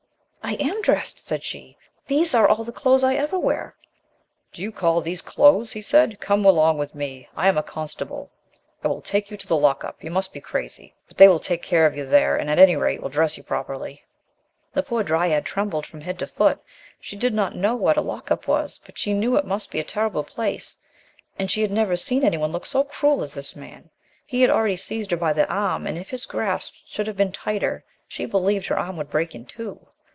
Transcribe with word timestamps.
"I 0.51 0.55
am 0.55 0.81
dressed," 0.81 1.19
said 1.25 1.43
she;" 1.43 1.77
these 2.09 2.35
are 2.35 2.45
all 2.45 2.65
the 2.65 2.73
clothes 2.73 3.05
I 3.05 3.15
ever 3.15 3.39
wear." 3.39 3.73
"Do 4.51 4.61
you 4.61 4.69
call 4.69 4.99
these 4.99 5.21
clothes?" 5.21 5.71
he 5.71 5.81
said." 5.81 6.19
Come 6.19 6.43
along 6.43 6.77
with 6.77 6.93
me! 6.93 7.29
I 7.37 7.47
am 7.47 7.57
a 7.57 7.63
constable. 7.63 8.31
I 8.83 8.89
will 8.89 8.99
take 9.01 9.31
you 9.31 9.37
to 9.37 9.47
the 9.47 9.55
lock 9.55 9.85
up. 9.85 10.03
You 10.03 10.11
must 10.11 10.33
be 10.33 10.41
crazy! 10.41 10.93
But 11.07 11.15
they 11.15 11.29
will 11.29 11.39
take 11.39 11.61
care 11.61 11.85
of 11.85 11.95
you 11.95 12.05
there 12.05 12.35
and, 12.35 12.49
at 12.49 12.59
any 12.59 12.75
rate, 12.75 13.01
will 13.01 13.07
dress 13.07 13.37
you 13.37 13.43
properly." 13.43 14.03
The 14.73 14.83
poor 14.83 15.03
dryad 15.03 15.45
trembled 15.45 15.85
from 15.85 16.01
head 16.01 16.19
to 16.19 16.27
foot. 16.27 16.59
She 16.99 17.15
did 17.15 17.33
not 17.33 17.55
know 17.55 17.75
what 17.77 17.95
a 17.95 18.01
lock 18.01 18.29
up 18.29 18.45
was, 18.45 18.77
but 18.85 18.97
she 18.97 19.13
knew 19.13 19.37
it 19.37 19.45
must 19.45 19.71
be 19.71 19.79
a 19.79 19.85
terrible 19.85 20.23
place, 20.25 20.75
and 21.39 21.49
she 21.49 21.61
had 21.61 21.71
never 21.71 21.95
seen 21.95 22.25
anyone 22.25 22.51
look 22.51 22.65
so 22.65 22.83
cruel 22.83 23.21
as 23.23 23.33
this 23.33 23.55
man. 23.55 23.89
He 24.25 24.41
had 24.41 24.49
already 24.49 24.75
seized 24.75 25.11
her 25.11 25.17
by 25.17 25.31
the 25.31 25.47
arm, 25.47 25.87
and 25.87 25.97
if 25.97 26.09
his 26.09 26.25
grasp 26.25 26.73
should 26.87 27.05
become 27.15 27.31
tighter, 27.31 27.85
she 28.05 28.25
believed 28.25 28.65
her 28.67 28.77
arm 28.77 28.97
would 28.97 29.09
break 29.11 29.33
in 29.33 29.45
two. 29.45 29.87